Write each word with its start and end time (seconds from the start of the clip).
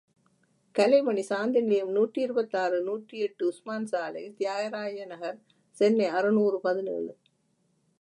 கலைமணி 0.75 1.23
சாந்தி 1.29 1.59
நிலையம் 1.61 1.91
நூற்றி 1.91 2.19
இருபத்தாறு 2.21 2.77
நூற்றி 2.81 3.17
எட்டு, 3.19 3.43
உஸ்மான் 3.47 3.85
சாலை, 3.85 4.23
தியாகராய 4.39 5.05
நகர், 5.05 5.39
சென்னை 5.75 6.07
அறுநூறு 6.17 6.59
பதினேழு. 6.61 7.11